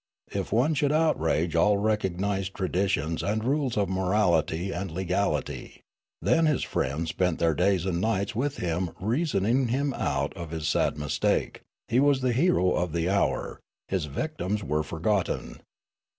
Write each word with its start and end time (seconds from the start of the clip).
If 0.33 0.51
one 0.51 0.73
should 0.73 0.91
outrage 0.91 1.55
all 1.55 1.77
recog 1.77 2.17
nised 2.17 2.53
traditions 2.53 3.21
and 3.21 3.43
rules 3.43 3.77
of 3.77 3.87
morality 3.87 4.71
and 4.71 4.89
legality, 4.89 5.83
then 6.19 6.47
his 6.47 6.63
friends 6.63 7.09
spent 7.11 7.37
their 7.37 7.53
days 7.53 7.85
and 7.85 8.01
nights 8.01 8.33
with 8.35 8.57
him 8.57 8.93
reas 8.99 9.33
oning 9.33 9.69
him 9.69 9.93
out 9.93 10.35
of 10.35 10.49
his 10.49 10.67
sad 10.67 10.97
mistake; 10.97 11.61
he 11.87 11.99
was 11.99 12.21
the 12.21 12.33
hero 12.33 12.71
of 12.71 12.93
the 12.93 13.11
hour; 13.11 13.59
his 13.89 14.05
victims 14.05 14.63
were 14.63 14.81
forgotten. 14.81 15.61